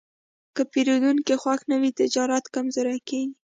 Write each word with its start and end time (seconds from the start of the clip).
که 0.55 0.61
پیرودونکی 0.71 1.35
خوښ 1.43 1.59
نه 1.71 1.77
وي، 1.81 1.91
تجارت 2.01 2.45
کمزوری 2.55 2.99
کېږي. 3.07 3.31